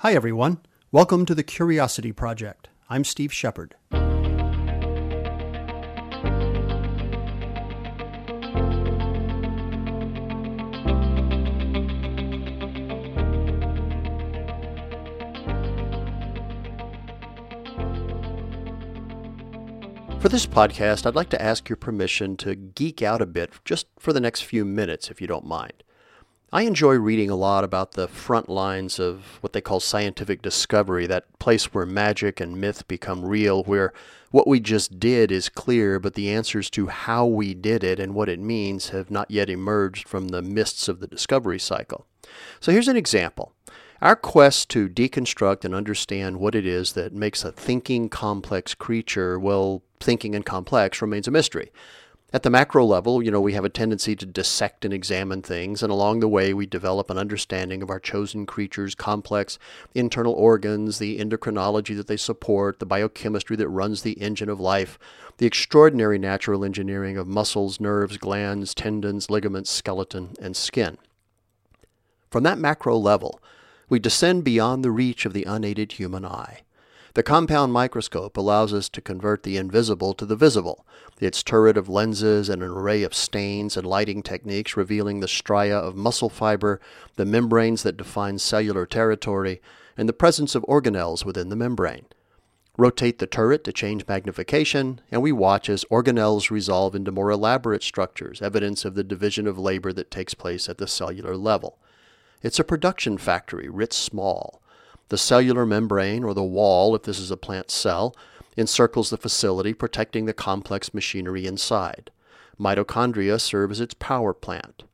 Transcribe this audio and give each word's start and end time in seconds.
Hi, 0.00 0.12
everyone. 0.12 0.58
Welcome 0.92 1.24
to 1.24 1.34
the 1.34 1.42
Curiosity 1.42 2.12
Project. 2.12 2.68
I'm 2.90 3.02
Steve 3.02 3.32
Shepard. 3.32 3.76
For 20.20 20.28
this 20.28 20.44
podcast, 20.44 21.06
I'd 21.06 21.14
like 21.14 21.30
to 21.30 21.40
ask 21.40 21.70
your 21.70 21.76
permission 21.76 22.36
to 22.36 22.54
geek 22.54 23.00
out 23.00 23.22
a 23.22 23.26
bit 23.26 23.50
just 23.64 23.86
for 23.98 24.12
the 24.12 24.20
next 24.20 24.42
few 24.42 24.66
minutes, 24.66 25.10
if 25.10 25.22
you 25.22 25.26
don't 25.26 25.46
mind. 25.46 25.82
I 26.52 26.62
enjoy 26.62 26.94
reading 26.94 27.28
a 27.28 27.34
lot 27.34 27.64
about 27.64 27.92
the 27.92 28.06
front 28.06 28.48
lines 28.48 29.00
of 29.00 29.38
what 29.40 29.52
they 29.52 29.60
call 29.60 29.80
scientific 29.80 30.42
discovery, 30.42 31.04
that 31.08 31.36
place 31.40 31.74
where 31.74 31.84
magic 31.84 32.40
and 32.40 32.60
myth 32.60 32.86
become 32.86 33.24
real, 33.24 33.64
where 33.64 33.92
what 34.30 34.46
we 34.46 34.60
just 34.60 35.00
did 35.00 35.32
is 35.32 35.48
clear, 35.48 35.98
but 35.98 36.14
the 36.14 36.30
answers 36.30 36.70
to 36.70 36.86
how 36.86 37.26
we 37.26 37.52
did 37.52 37.82
it 37.82 37.98
and 37.98 38.14
what 38.14 38.28
it 38.28 38.38
means 38.38 38.90
have 38.90 39.10
not 39.10 39.28
yet 39.28 39.50
emerged 39.50 40.06
from 40.06 40.28
the 40.28 40.40
mists 40.40 40.86
of 40.86 41.00
the 41.00 41.08
discovery 41.08 41.58
cycle. 41.58 42.06
So 42.60 42.70
here's 42.70 42.88
an 42.88 42.96
example. 42.96 43.52
Our 44.00 44.14
quest 44.14 44.68
to 44.70 44.88
deconstruct 44.88 45.64
and 45.64 45.74
understand 45.74 46.38
what 46.38 46.54
it 46.54 46.64
is 46.64 46.92
that 46.92 47.12
makes 47.12 47.44
a 47.44 47.50
thinking 47.50 48.08
complex 48.08 48.72
creature, 48.72 49.36
well, 49.36 49.82
thinking 49.98 50.36
and 50.36 50.46
complex 50.46 51.02
remains 51.02 51.26
a 51.26 51.32
mystery. 51.32 51.72
At 52.32 52.42
the 52.42 52.50
macro 52.50 52.84
level, 52.84 53.22
you 53.22 53.30
know, 53.30 53.40
we 53.40 53.52
have 53.52 53.64
a 53.64 53.68
tendency 53.68 54.16
to 54.16 54.26
dissect 54.26 54.84
and 54.84 54.92
examine 54.92 55.42
things, 55.42 55.80
and 55.80 55.92
along 55.92 56.18
the 56.18 56.28
way, 56.28 56.52
we 56.52 56.66
develop 56.66 57.08
an 57.08 57.16
understanding 57.16 57.84
of 57.84 57.90
our 57.90 58.00
chosen 58.00 58.46
creature's 58.46 58.96
complex 58.96 59.60
internal 59.94 60.32
organs, 60.32 60.98
the 60.98 61.20
endocrinology 61.20 61.96
that 61.96 62.08
they 62.08 62.16
support, 62.16 62.80
the 62.80 62.84
biochemistry 62.84 63.54
that 63.56 63.68
runs 63.68 64.02
the 64.02 64.20
engine 64.20 64.48
of 64.48 64.58
life, 64.58 64.98
the 65.38 65.46
extraordinary 65.46 66.18
natural 66.18 66.64
engineering 66.64 67.16
of 67.16 67.28
muscles, 67.28 67.78
nerves, 67.78 68.18
glands, 68.18 68.74
tendons, 68.74 69.30
ligaments, 69.30 69.70
skeleton, 69.70 70.34
and 70.40 70.56
skin. 70.56 70.98
From 72.28 72.42
that 72.42 72.58
macro 72.58 72.98
level, 72.98 73.40
we 73.88 74.00
descend 74.00 74.42
beyond 74.42 74.84
the 74.84 74.90
reach 74.90 75.26
of 75.26 75.32
the 75.32 75.44
unaided 75.44 75.92
human 75.92 76.24
eye. 76.24 76.62
The 77.16 77.22
compound 77.22 77.72
microscope 77.72 78.36
allows 78.36 78.74
us 78.74 78.90
to 78.90 79.00
convert 79.00 79.42
the 79.42 79.56
invisible 79.56 80.12
to 80.12 80.26
the 80.26 80.36
visible, 80.36 80.84
its 81.18 81.42
turret 81.42 81.78
of 81.78 81.88
lenses 81.88 82.50
and 82.50 82.62
an 82.62 82.68
array 82.68 83.02
of 83.04 83.14
stains 83.14 83.74
and 83.74 83.86
lighting 83.86 84.22
techniques 84.22 84.76
revealing 84.76 85.20
the 85.20 85.26
stria 85.26 85.78
of 85.78 85.96
muscle 85.96 86.28
fiber, 86.28 86.78
the 87.14 87.24
membranes 87.24 87.84
that 87.84 87.96
define 87.96 88.38
cellular 88.38 88.84
territory, 88.84 89.62
and 89.96 90.10
the 90.10 90.12
presence 90.12 90.54
of 90.54 90.62
organelles 90.64 91.24
within 91.24 91.48
the 91.48 91.56
membrane. 91.56 92.04
Rotate 92.76 93.18
the 93.18 93.26
turret 93.26 93.64
to 93.64 93.72
change 93.72 94.06
magnification, 94.06 95.00
and 95.10 95.22
we 95.22 95.32
watch 95.32 95.70
as 95.70 95.86
organelles 95.90 96.50
resolve 96.50 96.94
into 96.94 97.10
more 97.10 97.30
elaborate 97.30 97.82
structures, 97.82 98.42
evidence 98.42 98.84
of 98.84 98.94
the 98.94 99.02
division 99.02 99.46
of 99.46 99.58
labor 99.58 99.90
that 99.90 100.10
takes 100.10 100.34
place 100.34 100.68
at 100.68 100.76
the 100.76 100.86
cellular 100.86 101.34
level. 101.34 101.78
It's 102.42 102.58
a 102.58 102.62
production 102.62 103.16
factory 103.16 103.70
writ 103.70 103.94
small. 103.94 104.60
The 105.08 105.18
cellular 105.18 105.64
membrane, 105.64 106.24
or 106.24 106.34
the 106.34 106.42
wall 106.42 106.94
if 106.96 107.02
this 107.02 107.18
is 107.18 107.30
a 107.30 107.36
plant 107.36 107.70
cell, 107.70 108.14
encircles 108.56 109.10
the 109.10 109.16
facility, 109.16 109.72
protecting 109.72 110.24
the 110.24 110.32
complex 110.32 110.92
machinery 110.92 111.46
inside. 111.46 112.10
Mitochondria 112.58 113.40
serve 113.40 113.70
as 113.70 113.80
its 113.80 113.94
power 113.94 114.32
plant. 114.32 114.84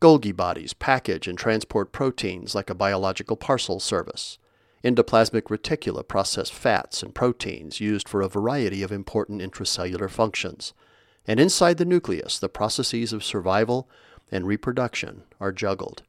Golgi 0.00 0.34
bodies 0.34 0.74
package 0.74 1.28
and 1.28 1.38
transport 1.38 1.92
proteins 1.92 2.54
like 2.54 2.68
a 2.68 2.74
biological 2.74 3.36
parcel 3.36 3.78
service. 3.78 4.38
Endoplasmic 4.84 5.42
reticula 5.42 6.06
process 6.06 6.50
fats 6.50 7.02
and 7.02 7.14
proteins 7.14 7.80
used 7.80 8.08
for 8.08 8.20
a 8.20 8.28
variety 8.28 8.82
of 8.82 8.90
important 8.90 9.40
intracellular 9.40 10.10
functions. 10.10 10.74
And 11.26 11.38
inside 11.38 11.76
the 11.76 11.84
nucleus, 11.84 12.40
the 12.40 12.48
processes 12.48 13.12
of 13.12 13.22
survival 13.22 13.88
and 14.32 14.44
reproduction 14.44 15.22
are 15.38 15.52
juggled. 15.52 16.02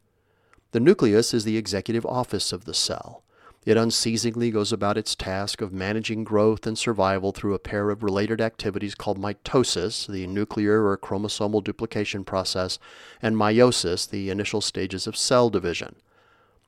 The 0.72 0.80
nucleus 0.80 1.35
is 1.35 1.44
the 1.44 1.57
executive 1.57 2.06
office 2.06 2.51
of 2.51 2.66
the 2.66 2.74
cell. 2.74 3.22
It 3.66 3.78
unceasingly 3.78 4.51
goes 4.51 4.74
about 4.74 4.97
its 4.97 5.16
task 5.16 5.62
of 5.62 5.72
managing 5.72 6.25
growth 6.25 6.68
and 6.68 6.78
survival 6.78 7.31
through 7.31 7.53
a 7.53 7.59
pair 7.59 7.90
of 7.90 8.03
related 8.03 8.41
activities 8.41 8.94
called 8.94 9.18
mitosis, 9.18 10.06
the 10.06 10.28
nuclear 10.28 10.85
or 10.85 10.97
chromosomal 10.97 11.63
duplication 11.63 12.25
process, 12.25 12.78
and 13.22 13.38
meiosis, 13.38 14.09
the 14.09 14.29
initial 14.29 14.59
stages 14.59 15.07
of 15.07 15.16
cell 15.16 15.50
division. 15.50 15.96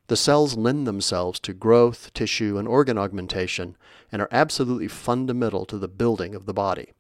The 0.08 0.16
cells 0.16 0.56
lend 0.56 0.88
themselves 0.88 1.40
to 1.42 1.54
growth, 1.54 2.14
tissue, 2.14 2.58
and 2.58 2.68
organ 2.68 2.98
augmentation 2.98 3.76
and 4.12 4.22
are 4.22 4.30
absolutely 4.32 4.88
fundamental 4.88 5.66
to 5.66 5.78
the 5.78 5.88
building 5.90 6.34
of 6.34 6.46
the 6.46 6.54
body. 6.54 6.94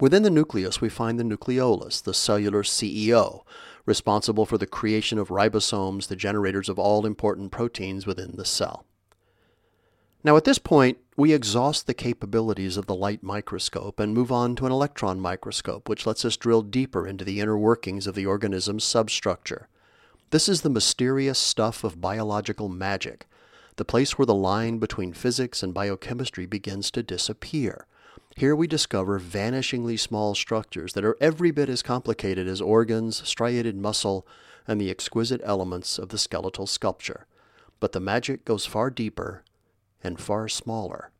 Within 0.00 0.24
the 0.24 0.30
nucleus, 0.30 0.80
we 0.80 0.88
find 0.88 1.20
the 1.20 1.24
nucleolus, 1.24 2.02
the 2.02 2.14
cellular 2.14 2.64
CEO, 2.64 3.42
responsible 3.86 4.46
for 4.46 4.58
the 4.58 4.66
creation 4.66 5.18
of 5.18 5.28
ribosomes, 5.28 6.08
the 6.08 6.16
generators 6.16 6.68
of 6.68 6.78
all 6.78 7.04
important 7.04 7.50
proteins 7.50 8.06
within 8.06 8.36
the 8.36 8.44
cell. 8.44 8.84
Now, 10.24 10.36
at 10.36 10.44
this 10.44 10.58
point, 10.58 10.98
we 11.16 11.32
exhaust 11.32 11.86
the 11.86 11.94
capabilities 11.94 12.76
of 12.76 12.86
the 12.86 12.94
light 12.94 13.22
microscope 13.22 13.98
and 13.98 14.14
move 14.14 14.30
on 14.30 14.54
to 14.56 14.66
an 14.66 14.72
electron 14.72 15.18
microscope, 15.18 15.88
which 15.88 16.06
lets 16.06 16.24
us 16.24 16.36
drill 16.36 16.62
deeper 16.62 17.06
into 17.06 17.24
the 17.24 17.40
inner 17.40 17.58
workings 17.58 18.06
of 18.06 18.14
the 18.14 18.26
organism's 18.26 18.84
substructure. 18.84 19.68
This 20.30 20.48
is 20.48 20.62
the 20.62 20.70
mysterious 20.70 21.38
stuff 21.38 21.82
of 21.82 22.00
biological 22.00 22.68
magic, 22.68 23.26
the 23.76 23.84
place 23.84 24.16
where 24.16 24.26
the 24.26 24.34
line 24.34 24.78
between 24.78 25.12
physics 25.12 25.62
and 25.62 25.74
biochemistry 25.74 26.46
begins 26.46 26.90
to 26.92 27.02
disappear. 27.02 27.86
Here 28.36 28.56
we 28.56 28.66
discover 28.66 29.20
vanishingly 29.20 29.98
small 29.98 30.34
structures 30.34 30.94
that 30.94 31.04
are 31.04 31.16
every 31.20 31.50
bit 31.50 31.68
as 31.68 31.82
complicated 31.82 32.48
as 32.48 32.60
organs, 32.60 33.26
striated 33.28 33.76
muscle, 33.76 34.26
and 34.66 34.80
the 34.80 34.90
exquisite 34.90 35.40
elements 35.44 35.98
of 35.98 36.08
the 36.08 36.18
skeletal 36.18 36.66
sculpture. 36.66 37.26
But 37.80 37.92
the 37.92 38.00
magic 38.00 38.44
goes 38.44 38.64
far 38.64 38.90
deeper 38.90 39.44
and 40.02 40.20
far 40.20 40.48
smaller. 40.48 41.10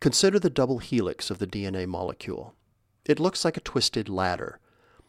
Consider 0.00 0.38
the 0.38 0.48
double 0.48 0.78
helix 0.78 1.30
of 1.30 1.38
the 1.38 1.46
DNA 1.46 1.86
molecule. 1.86 2.54
It 3.04 3.20
looks 3.20 3.44
like 3.44 3.56
a 3.56 3.60
twisted 3.60 4.08
ladder. 4.08 4.58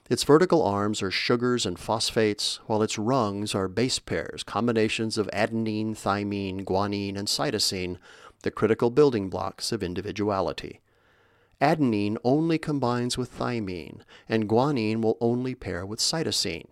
Its 0.10 0.24
vertical 0.24 0.64
arms 0.64 1.02
are 1.02 1.12
sugars 1.12 1.66
and 1.66 1.80
phosphates, 1.80 2.60
while 2.66 2.82
its 2.82 2.98
rungs 2.98 3.56
are 3.56 3.70
base 3.70 4.00
pairs, 4.00 4.44
combinations 4.44 5.18
of 5.18 5.30
adenine, 5.32 5.96
thymine, 5.96 6.66
guanine, 6.66 7.18
and 7.18 7.30
cytosine, 7.30 7.98
the 8.41 8.52
critical 8.52 8.90
building 8.90 9.29
blocks 9.29 9.72
of 9.72 9.84
individuality. 9.84 10.81
Adenine 11.62 12.18
only 12.24 12.57
combines 12.57 13.18
with 13.18 13.38
thymine, 13.38 14.02
and 14.28 14.50
guanine 14.50 15.02
will 15.02 15.18
only 15.22 15.53
pair 15.53 15.85
with 15.85 16.00
cytosine. 16.00 16.68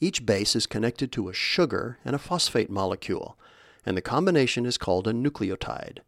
Each 0.00 0.24
base 0.24 0.54
is 0.54 0.66
connected 0.66 1.10
to 1.12 1.28
a 1.28 1.32
sugar 1.32 1.98
and 2.04 2.14
a 2.14 2.18
phosphate 2.18 2.70
molecule, 2.70 3.36
and 3.84 3.96
the 3.96 4.02
combination 4.02 4.64
is 4.66 4.78
called 4.78 5.08
a 5.08 5.12
nucleotide. 5.12 5.98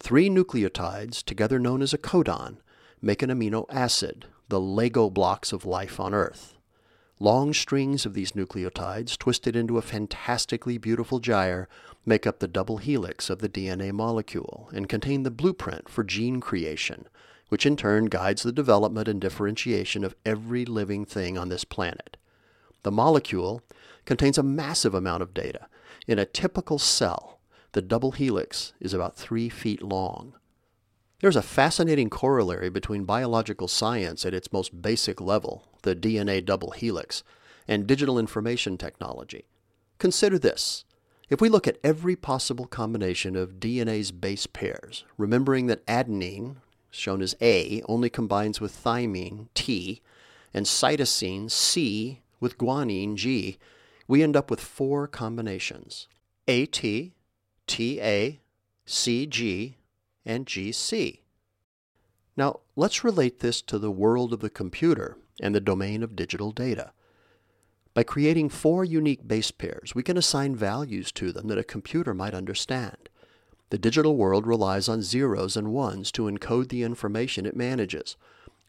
Three 0.00 0.28
nucleotides, 0.28 1.22
together 1.22 1.58
known 1.58 1.82
as 1.82 1.92
a 1.92 1.98
codon, 1.98 2.56
make 3.00 3.22
an 3.22 3.30
amino 3.30 3.66
acid, 3.70 4.26
the 4.48 4.60
Lego 4.60 5.08
blocks 5.08 5.52
of 5.52 5.64
life 5.64 6.00
on 6.00 6.14
Earth. 6.14 6.56
Long 7.22 7.52
strings 7.52 8.06
of 8.06 8.14
these 8.14 8.32
nucleotides, 8.32 9.18
twisted 9.18 9.54
into 9.54 9.76
a 9.76 9.82
fantastically 9.82 10.78
beautiful 10.78 11.18
gyre, 11.18 11.68
make 12.06 12.26
up 12.26 12.38
the 12.38 12.48
double 12.48 12.78
helix 12.78 13.28
of 13.28 13.40
the 13.40 13.48
DNA 13.48 13.92
molecule 13.92 14.70
and 14.72 14.88
contain 14.88 15.22
the 15.22 15.30
blueprint 15.30 15.86
for 15.90 16.02
gene 16.02 16.40
creation, 16.40 17.06
which 17.50 17.66
in 17.66 17.76
turn 17.76 18.06
guides 18.06 18.42
the 18.42 18.52
development 18.52 19.06
and 19.06 19.20
differentiation 19.20 20.02
of 20.02 20.16
every 20.24 20.64
living 20.64 21.04
thing 21.04 21.36
on 21.36 21.50
this 21.50 21.62
planet. 21.62 22.16
The 22.84 22.90
molecule 22.90 23.60
contains 24.06 24.38
a 24.38 24.42
massive 24.42 24.94
amount 24.94 25.22
of 25.22 25.34
data. 25.34 25.66
In 26.06 26.18
a 26.18 26.24
typical 26.24 26.78
cell, 26.78 27.38
the 27.72 27.82
double 27.82 28.12
helix 28.12 28.72
is 28.80 28.94
about 28.94 29.16
three 29.16 29.50
feet 29.50 29.82
long. 29.82 30.32
There's 31.20 31.36
a 31.36 31.42
fascinating 31.42 32.08
corollary 32.08 32.70
between 32.70 33.04
biological 33.04 33.68
science 33.68 34.24
at 34.24 34.32
its 34.32 34.54
most 34.54 34.80
basic 34.80 35.20
level, 35.20 35.68
the 35.82 35.94
DNA 35.94 36.42
double 36.42 36.70
helix, 36.70 37.22
and 37.68 37.86
digital 37.86 38.18
information 38.18 38.78
technology. 38.78 39.44
Consider 39.98 40.38
this. 40.38 40.86
If 41.28 41.42
we 41.42 41.50
look 41.50 41.68
at 41.68 41.76
every 41.84 42.16
possible 42.16 42.66
combination 42.66 43.36
of 43.36 43.60
DNA's 43.60 44.12
base 44.12 44.46
pairs, 44.46 45.04
remembering 45.18 45.66
that 45.66 45.86
adenine, 45.86 46.56
shown 46.90 47.20
as 47.20 47.36
A, 47.42 47.82
only 47.86 48.08
combines 48.08 48.58
with 48.58 48.82
thymine, 48.82 49.48
T, 49.52 50.00
and 50.54 50.64
cytosine, 50.64 51.50
C, 51.50 52.22
with 52.40 52.56
guanine, 52.56 53.14
G, 53.14 53.58
we 54.08 54.22
end 54.22 54.36
up 54.36 54.50
with 54.50 54.58
four 54.58 55.06
combinations 55.06 56.08
AT, 56.48 56.82
TA, 57.66 58.38
CG, 58.86 59.74
and 60.24 60.46
GC. 60.46 61.20
Now, 62.36 62.60
let's 62.76 63.04
relate 63.04 63.40
this 63.40 63.60
to 63.62 63.78
the 63.78 63.90
world 63.90 64.32
of 64.32 64.40
the 64.40 64.50
computer 64.50 65.16
and 65.40 65.54
the 65.54 65.60
domain 65.60 66.02
of 66.02 66.16
digital 66.16 66.52
data. 66.52 66.92
By 67.92 68.04
creating 68.04 68.50
four 68.50 68.84
unique 68.84 69.26
base 69.26 69.50
pairs, 69.50 69.94
we 69.94 70.02
can 70.02 70.16
assign 70.16 70.54
values 70.54 71.10
to 71.12 71.32
them 71.32 71.48
that 71.48 71.58
a 71.58 71.64
computer 71.64 72.14
might 72.14 72.34
understand. 72.34 73.08
The 73.70 73.78
digital 73.78 74.16
world 74.16 74.46
relies 74.46 74.88
on 74.88 75.02
zeros 75.02 75.56
and 75.56 75.72
ones 75.72 76.10
to 76.12 76.22
encode 76.22 76.68
the 76.68 76.82
information 76.82 77.46
it 77.46 77.56
manages. 77.56 78.16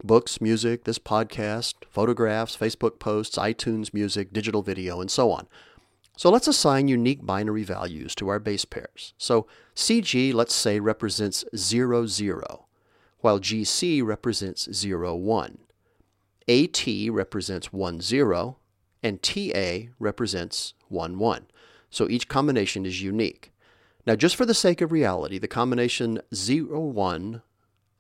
Books, 0.04 0.42
music, 0.42 0.84
this 0.84 1.00
podcast, 1.00 1.76
photographs, 1.90 2.58
Facebook 2.58 3.00
posts, 3.00 3.38
iTunes 3.38 3.94
music, 3.94 4.34
digital 4.34 4.64
video, 4.64 5.00
and 5.00 5.12
so 5.12 5.32
on. 5.32 5.48
So 6.22 6.30
let's 6.30 6.48
assign 6.48 6.88
unique 6.88 7.26
binary 7.26 7.64
values 7.64 8.14
to 8.14 8.28
our 8.28 8.38
base 8.38 8.64
pairs. 8.64 9.16
So 9.18 9.48
CG, 9.76 10.32
let's 10.36 10.54
say, 10.54 10.80
represents 10.80 11.44
0, 11.56 12.06
0, 12.06 12.68
while 13.22 13.40
GC 13.40 14.06
represents 14.06 14.72
0, 14.72 15.16
1. 15.16 15.58
AT 16.48 16.88
represents 17.10 17.74
1, 17.74 18.02
0, 18.02 18.58
and 19.02 19.24
TA 19.24 19.88
represents 19.98 20.76
1, 20.90 21.18
1. 21.18 21.48
So 21.90 22.08
each 22.08 22.28
combination 22.28 22.86
is 22.86 23.02
unique. 23.02 23.52
Now, 24.06 24.16
just 24.16 24.36
for 24.36 24.46
the 24.46 24.54
sake 24.54 24.82
of 24.82 24.92
reality, 24.92 25.40
the 25.40 25.48
combination 25.48 26.22
0, 26.36 26.82
1, 26.82 27.42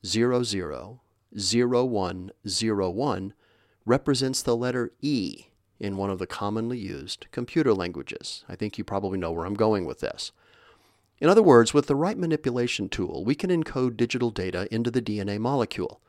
0, 0.05 0.43
0, 0.43 1.01
0, 1.39 1.85
1, 1.85 2.31
0, 2.47 2.89
1 2.91 3.33
represents 3.83 4.43
the 4.43 4.55
letter 4.55 4.91
E 5.01 5.45
in 5.81 5.97
one 5.97 6.09
of 6.09 6.19
the 6.19 6.27
commonly 6.27 6.77
used 6.77 7.25
computer 7.31 7.73
languages. 7.73 8.45
I 8.47 8.55
think 8.55 8.77
you 8.77 8.83
probably 8.83 9.17
know 9.17 9.31
where 9.31 9.45
I'm 9.45 9.55
going 9.55 9.83
with 9.85 9.99
this. 9.99 10.31
In 11.19 11.27
other 11.27 11.43
words, 11.43 11.73
with 11.73 11.87
the 11.87 11.95
right 11.95 12.17
manipulation 12.17 12.87
tool, 12.87 13.25
we 13.25 13.35
can 13.35 13.49
encode 13.49 13.97
digital 13.97 14.29
data 14.29 14.67
into 14.73 14.91
the 14.91 15.01
DNA 15.01 15.39
molecule. 15.39 15.99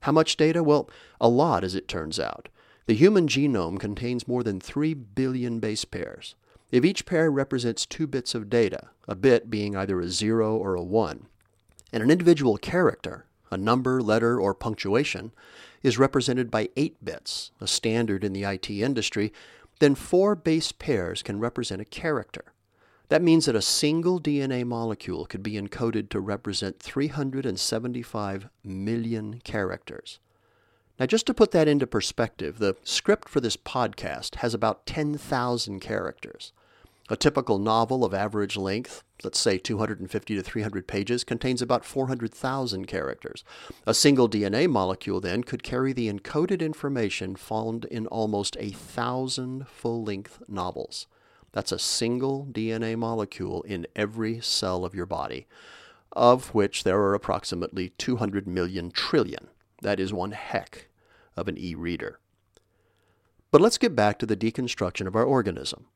How 0.00 0.12
much 0.12 0.36
data? 0.36 0.62
Well, 0.62 0.90
a 1.20 1.28
lot, 1.28 1.64
as 1.64 1.74
it 1.74 1.88
turns 1.88 2.20
out. 2.20 2.48
The 2.86 2.94
human 2.94 3.26
genome 3.26 3.80
contains 3.80 4.28
more 4.28 4.42
than 4.42 4.60
3 4.60 4.92
billion 4.94 5.60
base 5.60 5.84
pairs. 5.84 6.34
If 6.70 6.84
each 6.84 7.06
pair 7.06 7.30
represents 7.30 7.86
two 7.86 8.06
bits 8.06 8.34
of 8.34 8.50
data, 8.50 8.90
a 9.08 9.14
bit 9.14 9.48
being 9.48 9.76
either 9.76 10.00
a 10.00 10.08
0 10.08 10.56
or 10.56 10.74
a 10.74 10.82
1, 10.82 11.26
and 11.92 12.02
an 12.02 12.10
individual 12.10 12.58
character, 12.58 13.26
a 13.54 13.58
number, 13.58 14.02
letter, 14.02 14.38
or 14.38 14.52
punctuation, 14.54 15.32
is 15.82 15.98
represented 15.98 16.50
by 16.50 16.68
8 16.76 17.02
bits, 17.04 17.52
a 17.60 17.66
standard 17.66 18.24
in 18.24 18.32
the 18.32 18.44
IT 18.44 18.68
industry, 18.68 19.32
then 19.78 19.94
four 19.94 20.34
base 20.34 20.72
pairs 20.72 21.22
can 21.22 21.40
represent 21.40 21.80
a 21.80 21.86
character. 21.86 22.52
That 23.08 23.22
means 23.22 23.46
that 23.46 23.56
a 23.56 23.62
single 23.62 24.20
DNA 24.20 24.64
molecule 24.64 25.26
could 25.26 25.42
be 25.42 25.52
encoded 25.52 26.08
to 26.10 26.20
represent 26.20 26.80
375 26.80 28.48
million 28.62 29.40
characters. 29.44 30.18
Now, 30.98 31.06
just 31.06 31.26
to 31.26 31.34
put 31.34 31.50
that 31.50 31.68
into 31.68 31.86
perspective, 31.86 32.58
the 32.58 32.76
script 32.82 33.28
for 33.28 33.40
this 33.40 33.56
podcast 33.56 34.36
has 34.36 34.54
about 34.54 34.86
10,000 34.86 35.80
characters. 35.80 36.52
A 37.10 37.16
typical 37.16 37.58
novel 37.58 38.02
of 38.02 38.14
average 38.14 38.56
length, 38.56 39.04
let's 39.22 39.38
say 39.38 39.58
250 39.58 40.36
to 40.36 40.42
300 40.42 40.86
pages, 40.86 41.22
contains 41.22 41.60
about 41.60 41.84
400,000 41.84 42.86
characters. 42.86 43.44
A 43.86 43.92
single 43.92 44.26
DNA 44.26 44.66
molecule, 44.70 45.20
then, 45.20 45.44
could 45.44 45.62
carry 45.62 45.92
the 45.92 46.10
encoded 46.10 46.60
information 46.60 47.36
found 47.36 47.84
in 47.84 48.06
almost 48.06 48.56
a 48.58 48.70
thousand 48.70 49.68
full 49.68 50.02
length 50.02 50.42
novels. 50.48 51.06
That's 51.52 51.72
a 51.72 51.78
single 51.78 52.46
DNA 52.50 52.96
molecule 52.96 53.62
in 53.64 53.86
every 53.94 54.40
cell 54.40 54.82
of 54.82 54.94
your 54.94 55.06
body, 55.06 55.46
of 56.12 56.54
which 56.54 56.84
there 56.84 56.98
are 56.98 57.14
approximately 57.14 57.90
200 57.90 58.48
million 58.48 58.90
trillion. 58.90 59.48
That 59.82 60.00
is 60.00 60.14
one 60.14 60.32
heck 60.32 60.88
of 61.36 61.48
an 61.48 61.58
e 61.58 61.74
reader. 61.74 62.18
But 63.50 63.60
let's 63.60 63.76
get 63.76 63.94
back 63.94 64.18
to 64.20 64.26
the 64.26 64.36
deconstruction 64.36 65.06
of 65.06 65.14
our 65.14 65.24
organism. 65.24 65.86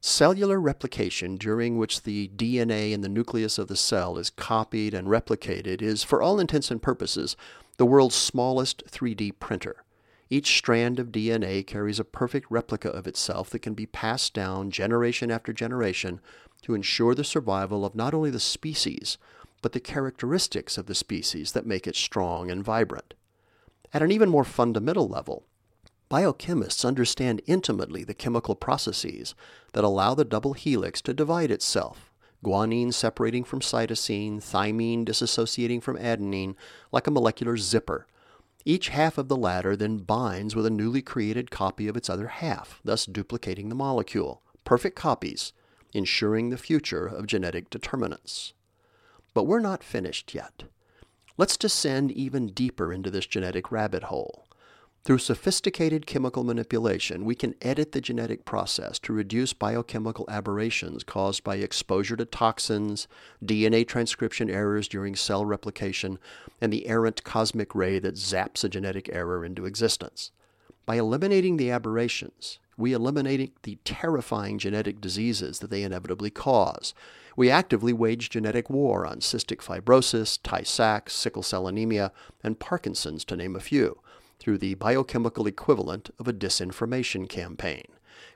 Cellular 0.00 0.60
replication, 0.60 1.36
during 1.36 1.78
which 1.78 2.02
the 2.02 2.28
DNA 2.36 2.92
in 2.92 3.00
the 3.00 3.08
nucleus 3.08 3.58
of 3.58 3.68
the 3.68 3.76
cell 3.76 4.18
is 4.18 4.30
copied 4.30 4.94
and 4.94 5.08
replicated, 5.08 5.82
is, 5.82 6.04
for 6.04 6.22
all 6.22 6.38
intents 6.38 6.70
and 6.70 6.80
purposes, 6.82 7.36
the 7.76 7.86
world's 7.86 8.14
smallest 8.14 8.86
3D 8.86 9.38
printer. 9.40 9.84
Each 10.28 10.56
strand 10.56 10.98
of 10.98 11.12
DNA 11.12 11.66
carries 11.66 12.00
a 12.00 12.04
perfect 12.04 12.50
replica 12.50 12.88
of 12.88 13.06
itself 13.06 13.50
that 13.50 13.60
can 13.60 13.74
be 13.74 13.86
passed 13.86 14.34
down 14.34 14.70
generation 14.70 15.30
after 15.30 15.52
generation 15.52 16.20
to 16.62 16.74
ensure 16.74 17.14
the 17.14 17.24
survival 17.24 17.84
of 17.84 17.94
not 17.94 18.12
only 18.12 18.30
the 18.30 18.40
species, 18.40 19.18
but 19.62 19.72
the 19.72 19.80
characteristics 19.80 20.76
of 20.78 20.86
the 20.86 20.94
species 20.94 21.52
that 21.52 21.66
make 21.66 21.86
it 21.86 21.96
strong 21.96 22.50
and 22.50 22.64
vibrant. 22.64 23.14
At 23.92 24.02
an 24.02 24.10
even 24.10 24.28
more 24.28 24.44
fundamental 24.44 25.08
level, 25.08 25.44
Biochemists 26.08 26.84
understand 26.84 27.42
intimately 27.46 28.04
the 28.04 28.14
chemical 28.14 28.54
processes 28.54 29.34
that 29.72 29.82
allow 29.82 30.14
the 30.14 30.24
double 30.24 30.52
helix 30.52 31.02
to 31.02 31.12
divide 31.12 31.50
itself, 31.50 32.12
guanine 32.44 32.94
separating 32.94 33.42
from 33.42 33.58
cytosine, 33.58 34.36
thymine 34.36 35.04
disassociating 35.04 35.82
from 35.82 35.98
adenine, 35.98 36.54
like 36.92 37.08
a 37.08 37.10
molecular 37.10 37.56
zipper. 37.56 38.06
Each 38.64 38.88
half 38.88 39.18
of 39.18 39.26
the 39.26 39.36
latter 39.36 39.74
then 39.74 39.98
binds 39.98 40.54
with 40.54 40.64
a 40.64 40.70
newly 40.70 41.02
created 41.02 41.50
copy 41.50 41.88
of 41.88 41.96
its 41.96 42.08
other 42.08 42.28
half, 42.28 42.80
thus 42.84 43.04
duplicating 43.04 43.68
the 43.68 43.74
molecule. 43.74 44.42
Perfect 44.64 44.94
copies, 44.94 45.52
ensuring 45.92 46.50
the 46.50 46.58
future 46.58 47.06
of 47.06 47.26
genetic 47.26 47.68
determinants. 47.68 48.52
But 49.34 49.44
we're 49.44 49.60
not 49.60 49.82
finished 49.82 50.34
yet. 50.34 50.64
Let's 51.36 51.56
descend 51.56 52.12
even 52.12 52.48
deeper 52.48 52.92
into 52.92 53.10
this 53.10 53.26
genetic 53.26 53.72
rabbit 53.72 54.04
hole. 54.04 54.45
Through 55.06 55.18
sophisticated 55.18 56.04
chemical 56.04 56.42
manipulation, 56.42 57.24
we 57.24 57.36
can 57.36 57.54
edit 57.62 57.92
the 57.92 58.00
genetic 58.00 58.44
process 58.44 58.98
to 58.98 59.12
reduce 59.12 59.52
biochemical 59.52 60.24
aberrations 60.28 61.04
caused 61.04 61.44
by 61.44 61.58
exposure 61.58 62.16
to 62.16 62.24
toxins, 62.24 63.06
DNA 63.40 63.86
transcription 63.86 64.50
errors 64.50 64.88
during 64.88 65.14
cell 65.14 65.46
replication, 65.46 66.18
and 66.60 66.72
the 66.72 66.88
errant 66.88 67.22
cosmic 67.22 67.72
ray 67.72 68.00
that 68.00 68.16
zaps 68.16 68.64
a 68.64 68.68
genetic 68.68 69.08
error 69.12 69.44
into 69.44 69.64
existence. 69.64 70.32
By 70.86 70.96
eliminating 70.96 71.56
the 71.56 71.70
aberrations, 71.70 72.58
we 72.76 72.92
eliminate 72.92 73.62
the 73.62 73.78
terrifying 73.84 74.58
genetic 74.58 75.00
diseases 75.00 75.60
that 75.60 75.70
they 75.70 75.84
inevitably 75.84 76.30
cause. 76.30 76.94
We 77.36 77.48
actively 77.48 77.92
wage 77.92 78.28
genetic 78.28 78.68
war 78.68 79.06
on 79.06 79.20
cystic 79.20 79.58
fibrosis, 79.58 80.42
Tay 80.42 80.64
Sachs, 80.64 81.14
sickle 81.14 81.44
cell 81.44 81.68
anemia, 81.68 82.10
and 82.42 82.58
Parkinson's, 82.58 83.24
to 83.26 83.36
name 83.36 83.54
a 83.54 83.60
few 83.60 84.00
through 84.38 84.58
the 84.58 84.74
biochemical 84.74 85.46
equivalent 85.46 86.10
of 86.18 86.28
a 86.28 86.32
disinformation 86.32 87.28
campaign. 87.28 87.84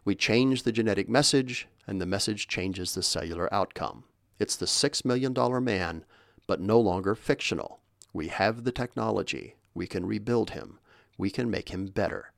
We 0.05 0.15
change 0.15 0.63
the 0.63 0.73
genetic 0.73 1.09
message, 1.09 1.69
and 1.87 2.01
the 2.01 2.07
message 2.07 2.49
changes 2.49 2.95
the 2.95 3.03
cellular 3.03 3.53
outcome. 3.53 4.05
It's 4.39 4.57
the 4.57 4.67
$6 4.67 5.05
million 5.05 5.35
man, 5.65 6.05
but 6.47 6.61
no 6.61 6.81
longer 6.81 7.15
fictional. 7.15 7.81
We 8.13 8.29
have 8.29 8.65
the 8.65 8.73
technology. 8.73 9.57
We 9.75 9.87
can 9.87 10.07
rebuild 10.07 10.51
him. 10.51 10.79
We 11.19 11.31
can 11.31 11.51
make 11.51 11.69
him 11.69 11.87
better. 11.87 12.33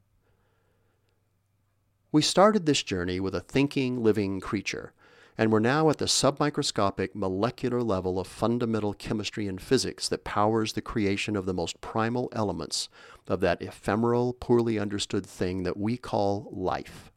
We 2.10 2.20
started 2.20 2.66
this 2.66 2.82
journey 2.82 3.20
with 3.20 3.34
a 3.34 3.40
thinking, 3.40 4.02
living 4.02 4.40
creature 4.40 4.92
and 5.38 5.50
we're 5.50 5.60
now 5.60 5.88
at 5.88 5.98
the 5.98 6.04
submicroscopic 6.04 7.14
molecular 7.14 7.82
level 7.82 8.18
of 8.18 8.26
fundamental 8.26 8.92
chemistry 8.92 9.46
and 9.46 9.60
physics 9.60 10.08
that 10.08 10.24
powers 10.24 10.74
the 10.74 10.82
creation 10.82 11.36
of 11.36 11.46
the 11.46 11.54
most 11.54 11.80
primal 11.80 12.28
elements 12.32 12.88
of 13.28 13.40
that 13.40 13.62
ephemeral, 13.62 14.34
poorly 14.34 14.78
understood 14.78 15.24
thing 15.24 15.62
that 15.62 15.76
we 15.76 15.96
call 15.96 16.48
life. 16.52 17.10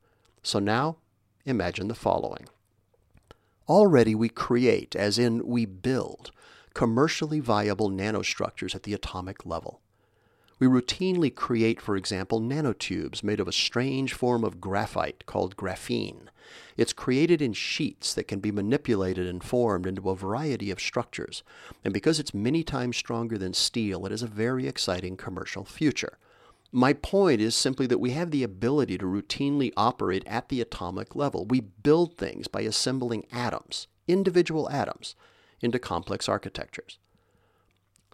So 0.44 0.60
now, 0.60 0.98
imagine 1.46 1.88
the 1.88 1.96
following. 1.96 2.48
Already 3.68 4.16
we 4.16 4.30
create, 4.30 4.96
as 4.96 5.18
in 5.18 5.46
we 5.46 5.66
build, 5.66 6.32
commercially 6.74 7.40
viable 7.40 7.90
nanostructures 7.90 8.76
at 8.76 8.84
the 8.84 8.94
atomic 8.94 9.46
level. 9.46 9.82
We 10.58 10.68
routinely 10.68 11.34
create, 11.34 11.82
for 11.82 11.98
example, 11.98 12.40
nanotubes 12.40 13.24
made 13.24 13.42
of 13.42 13.48
a 13.48 13.52
strange 13.52 14.14
form 14.14 14.46
of 14.46 14.62
graphite 14.62 15.26
called 15.26 15.58
graphene. 15.58 16.28
It's 16.78 16.94
created 16.94 17.42
in 17.42 17.52
sheets 17.52 18.14
that 18.14 18.28
can 18.30 18.40
be 18.40 18.52
manipulated 18.52 19.28
and 19.28 19.44
formed 19.44 19.86
into 19.86 20.10
a 20.10 20.16
variety 20.16 20.72
of 20.72 20.80
structures. 20.80 21.44
And 21.84 21.94
because 21.94 22.20
it's 22.20 22.34
many 22.34 22.64
times 22.64 22.96
stronger 22.96 23.38
than 23.38 23.54
steel, 23.54 24.06
it 24.06 24.12
has 24.12 24.24
a 24.24 24.28
very 24.28 24.66
exciting 24.66 25.18
commercial 25.18 25.66
future. 25.66 26.18
My 26.72 26.94
point 26.94 27.42
is 27.42 27.56
simply 27.56 27.88
that 27.88 28.00
we 28.00 28.12
have 28.12 28.32
the 28.32 28.44
ability 28.44 28.98
to 28.98 29.06
routinely 29.06 29.72
operate 29.76 30.24
at 30.26 30.50
the 30.50 30.62
atomic 30.62 31.16
level. 31.16 31.46
We 31.46 31.62
build 31.62 32.18
things 32.18 32.48
by 32.48 32.62
assembling 32.62 33.26
atoms, 33.32 33.88
individual 34.08 34.70
atoms, 34.70 35.16
into 35.62 35.80
complex 35.80 36.30
architectures. 36.30 36.98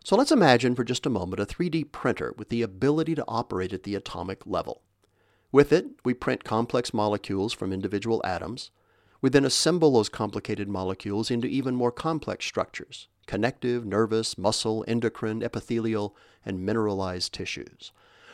So 0.03 0.15
let's 0.15 0.31
imagine 0.31 0.73
for 0.73 0.83
just 0.83 1.05
a 1.05 1.11
moment 1.11 1.39
a 1.39 1.45
3D 1.45 1.91
printer 1.91 2.33
with 2.35 2.49
the 2.49 2.63
ability 2.63 3.13
to 3.15 3.25
operate 3.27 3.71
at 3.71 3.83
the 3.83 3.93
atomic 3.93 4.47
level. 4.47 4.81
With 5.51 5.71
it, 5.71 5.85
we 6.03 6.15
print 6.15 6.43
complex 6.43 6.91
molecules 6.91 7.53
from 7.53 7.71
individual 7.71 8.19
atoms. 8.25 8.71
We 9.21 9.29
then 9.29 9.45
assemble 9.45 9.93
those 9.93 10.09
complicated 10.09 10.67
molecules 10.67 11.29
into 11.29 11.47
even 11.47 11.75
more 11.75 11.91
complex 11.91 12.45
structures 12.45 13.07
connective, 13.27 13.85
nervous, 13.85 14.37
muscle, 14.37 14.83
endocrine, 14.87 15.43
epithelial, 15.43 16.15
and 16.43 16.65
mineralized 16.65 17.31
tissues. 17.31 17.91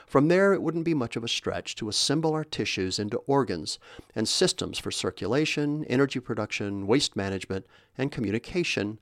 From 0.08 0.30
there, 0.30 0.54
it 0.54 0.62
wouldn't 0.62 0.86
be 0.86 0.94
much 0.94 1.18
of 1.18 1.24
a 1.24 1.28
stretch 1.28 1.76
to 1.76 1.90
assemble 1.90 2.34
our 2.34 2.46
tissues 2.46 2.98
into 2.98 3.18
organs 3.28 3.78
and 4.16 4.28
systems 4.28 4.80
for 4.80 4.90
circulation, 4.90 5.84
energy 5.86 6.22
production, 6.22 6.88
waste 6.88 7.18
management, 7.18 7.68
and 7.98 8.12
communication, 8.12 9.00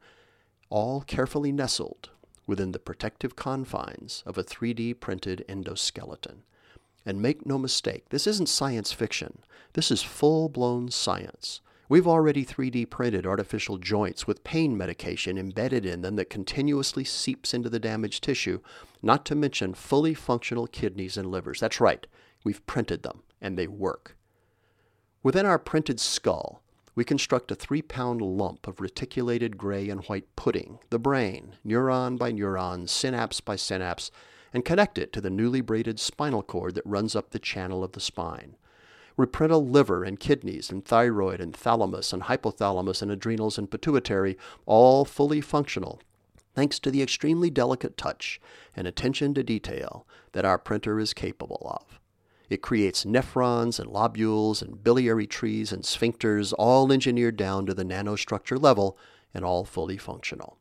all 0.70 1.02
carefully 1.02 1.52
nestled 1.52 2.10
within 2.48 2.72
the 2.72 2.80
protective 2.80 3.36
confines 3.36 4.24
of 4.26 4.38
a 4.38 4.44
3D 4.44 5.00
printed 5.00 5.44
endoskeleton. 5.48 6.40
And 7.06 7.22
make 7.22 7.46
no 7.46 7.58
mistake, 7.58 8.10
this 8.10 8.28
isn't 8.28 8.50
science 8.50 8.92
fiction. 8.92 9.40
This 9.74 9.92
is 9.92 10.02
full 10.02 10.50
blown 10.50 10.90
science. 10.90 11.62
We've 11.88 12.08
already 12.08 12.44
3D 12.44 12.90
printed 12.90 13.28
artificial 13.28 13.78
joints 13.78 14.26
with 14.26 14.44
pain 14.44 14.76
medication 14.76 15.38
embedded 15.38 15.86
in 15.86 16.02
them 16.02 16.16
that 16.16 16.32
continuously 16.32 17.04
seeps 17.04 17.54
into 17.54 17.70
the 17.70 17.80
damaged 17.80 18.24
tissue, 18.24 18.60
not 19.04 19.24
to 19.26 19.36
mention 19.36 19.76
fully 19.76 20.16
functional 20.16 20.66
kidneys 20.66 21.16
and 21.16 21.30
livers. 21.30 21.60
That's 21.60 21.80
right, 21.80 22.08
we've 22.44 22.66
printed 22.66 23.04
them, 23.04 23.22
and 23.40 23.56
they 23.56 23.68
work. 23.68 24.18
Within 25.22 25.46
our 25.46 25.60
printed 25.60 26.00
skull, 26.00 26.64
we 26.96 27.04
construct 27.04 27.52
a 27.52 27.56
three 27.56 27.82
pound 27.82 28.22
lump 28.22 28.68
of 28.68 28.80
reticulated 28.80 29.58
gray 29.58 29.90
and 29.90 30.06
white 30.06 30.34
pudding, 30.36 30.80
the 30.90 31.00
brain, 31.00 31.58
neuron 31.66 32.18
by 32.18 32.32
neuron, 32.32 32.88
synapse 32.88 33.42
by 33.42 33.58
synapse, 33.58 34.10
and 34.54 34.64
connect 34.64 34.98
it 34.98 35.12
to 35.12 35.20
the 35.20 35.30
newly 35.30 35.60
braided 35.60 36.00
spinal 36.00 36.42
cord 36.42 36.74
that 36.76 36.86
runs 36.86 37.16
up 37.16 37.32
the 37.32 37.40
channel 37.40 37.84
of 37.84 37.92
the 37.92 38.00
spine. 38.00 38.56
We 39.18 39.26
print 39.26 39.52
a 39.52 39.58
liver 39.58 40.04
and 40.04 40.20
kidneys 40.20 40.70
and 40.70 40.84
thyroid 40.84 41.42
and 41.42 41.56
thalamus 41.56 42.14
and 42.14 42.24
hypothalamus 42.24 43.02
and 43.02 43.12
adrenals 43.12 43.58
and 43.58 43.70
pituitary, 43.70 44.38
all 44.66 45.04
fully 45.04 45.42
functional, 45.42 46.02
thanks 46.54 46.80
to 46.80 46.92
the 46.92 47.02
extremely 47.02 47.50
delicate 47.50 47.98
touch 47.98 48.40
and 48.76 48.88
attention 48.88 49.34
to 49.34 49.44
detail 49.44 50.08
that 50.32 50.46
our 50.46 50.58
printer 50.58 51.00
is 51.00 51.14
capable 51.14 51.66
of. 51.70 52.00
It 52.50 52.62
creates 52.62 53.06
nephrons 53.06 53.80
and 53.80 53.90
lobules 53.90 54.62
and 54.62 54.84
biliary 54.84 55.28
trees 55.28 55.72
and 55.72 55.84
sphincters, 55.84 56.54
all 56.58 56.92
engineered 56.92 57.38
down 57.38 57.66
to 57.66 57.74
the 57.74 57.84
nanostructure 57.84 58.62
level 58.62 58.98
and 59.34 59.44
all 59.44 59.66
fully 59.66 59.98
functional. 59.98 60.58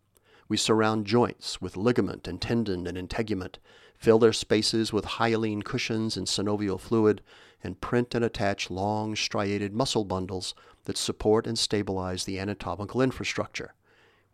We 0.49 0.57
surround 0.57 1.07
joints 1.07 1.61
with 1.61 1.77
ligament 1.77 2.29
and 2.29 2.41
tendon 2.41 2.87
and 2.87 2.99
integument, 2.99 3.59
fill 3.97 4.19
their 4.19 4.33
spaces 4.33 4.93
with 4.93 5.05
hyaline 5.05 5.63
cushions 5.63 6.17
and 6.17 6.27
synovial 6.27 6.79
fluid, 6.79 7.23
and 7.63 7.81
print 7.81 8.15
and 8.15 8.25
attach 8.25 8.71
long 8.71 9.17
striated 9.17 9.73
muscle 9.73 10.05
bundles 10.05 10.55
that 10.85 10.99
support 10.99 11.47
and 11.47 11.59
stabilize 11.59 12.25
the 12.25 12.39
anatomical 12.39 13.01
infrastructure. 13.01 13.75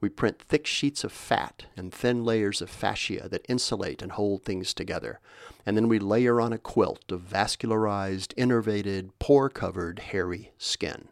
We 0.00 0.08
print 0.08 0.40
thick 0.40 0.66
sheets 0.66 1.04
of 1.04 1.12
fat 1.12 1.66
and 1.76 1.92
thin 1.92 2.24
layers 2.24 2.62
of 2.62 2.70
fascia 2.70 3.28
that 3.28 3.44
insulate 3.48 4.00
and 4.00 4.12
hold 4.12 4.44
things 4.44 4.72
together. 4.72 5.20
And 5.66 5.76
then 5.76 5.88
we 5.88 5.98
layer 5.98 6.40
on 6.40 6.52
a 6.52 6.58
quilt 6.58 7.12
of 7.12 7.20
vascularized, 7.20 8.34
innervated, 8.36 9.10
pore 9.18 9.50
covered, 9.50 9.98
hairy 9.98 10.52
skin. 10.56 11.08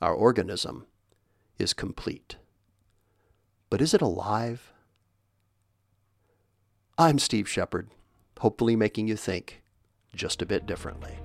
Our 0.00 0.14
organism 0.14 0.86
is 1.58 1.74
complete. 1.74 2.36
But 3.68 3.82
is 3.82 3.92
it 3.92 4.00
alive? 4.00 4.72
I'm 6.96 7.18
Steve 7.18 7.48
Shepard, 7.48 7.90
hopefully 8.38 8.76
making 8.76 9.08
you 9.08 9.16
think 9.16 9.62
just 10.14 10.40
a 10.40 10.46
bit 10.46 10.64
differently. 10.64 11.18